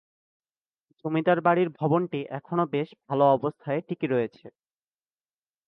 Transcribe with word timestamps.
জমিদার 1.05 1.39
বাড়ির 1.45 1.69
ভবনটি 1.79 2.19
এখনো 2.31 2.63
বেশ 2.73 2.89
ভালো 3.05 3.23
অবস্থায় 3.35 3.81
টিকে 3.87 4.07
রয়েছে। 4.07 4.45